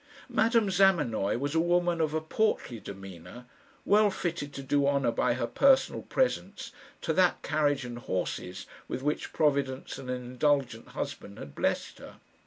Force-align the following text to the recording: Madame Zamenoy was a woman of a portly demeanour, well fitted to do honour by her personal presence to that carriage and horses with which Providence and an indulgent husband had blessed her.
Madame 0.29 0.71
Zamenoy 0.71 1.37
was 1.37 1.53
a 1.53 1.59
woman 1.59 2.01
of 2.01 2.15
a 2.15 2.21
portly 2.21 2.79
demeanour, 2.79 3.45
well 3.85 4.09
fitted 4.09 4.51
to 4.51 4.63
do 4.63 4.87
honour 4.87 5.11
by 5.11 5.35
her 5.35 5.45
personal 5.45 6.01
presence 6.01 6.71
to 7.01 7.13
that 7.13 7.43
carriage 7.43 7.85
and 7.85 7.99
horses 7.99 8.65
with 8.87 9.03
which 9.03 9.31
Providence 9.31 9.99
and 9.99 10.09
an 10.09 10.15
indulgent 10.25 10.87
husband 10.87 11.37
had 11.37 11.53
blessed 11.53 11.99
her. 11.99 12.15